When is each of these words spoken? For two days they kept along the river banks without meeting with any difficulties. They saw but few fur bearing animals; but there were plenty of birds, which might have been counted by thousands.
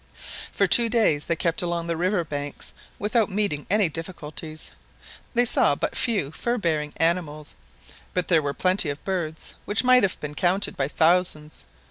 For 0.51 0.65
two 0.65 0.89
days 0.89 1.25
they 1.25 1.35
kept 1.35 1.61
along 1.61 1.85
the 1.85 1.95
river 1.95 2.23
banks 2.25 2.73
without 2.97 3.29
meeting 3.29 3.59
with 3.59 3.67
any 3.71 3.87
difficulties. 3.87 4.71
They 5.35 5.45
saw 5.45 5.75
but 5.75 5.95
few 5.95 6.31
fur 6.31 6.57
bearing 6.57 6.93
animals; 6.97 7.53
but 8.15 8.27
there 8.27 8.41
were 8.41 8.55
plenty 8.55 8.89
of 8.89 9.05
birds, 9.05 9.53
which 9.65 9.83
might 9.83 10.01
have 10.01 10.19
been 10.19 10.33
counted 10.33 10.75
by 10.75 10.87
thousands. 10.87 11.65